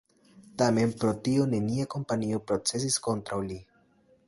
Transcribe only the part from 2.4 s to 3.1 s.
procesis